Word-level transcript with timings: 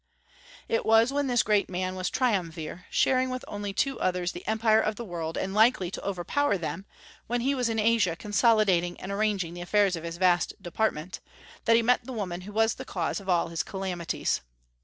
It 0.67 0.83
was 0.83 1.13
when 1.13 1.27
this 1.27 1.43
great 1.43 1.69
man 1.69 1.93
was 1.93 2.09
Triumvir, 2.09 2.85
sharing 2.89 3.29
with 3.29 3.45
only 3.47 3.71
two 3.71 3.99
others 3.99 4.31
the 4.31 4.47
empire 4.47 4.81
of 4.81 4.95
the 4.95 5.05
world, 5.05 5.37
and 5.37 5.53
likely 5.53 5.91
to 5.91 6.03
overpower 6.03 6.57
them, 6.57 6.87
when 7.27 7.41
he 7.41 7.53
was 7.53 7.69
in 7.69 7.77
Asia 7.77 8.15
consolidating 8.15 8.99
and 8.99 9.11
arranging 9.11 9.53
the 9.53 9.61
affairs 9.61 9.95
of 9.95 10.03
his 10.03 10.17
vast 10.17 10.55
department, 10.59 11.19
that 11.65 11.75
he 11.75 11.83
met 11.83 12.03
the 12.05 12.13
woman 12.13 12.41
who 12.41 12.51
was 12.51 12.73
the 12.73 12.83
cause 12.83 13.19
of 13.19 13.29
all 13.29 13.49
his 13.49 13.61
calamities. 13.61 14.41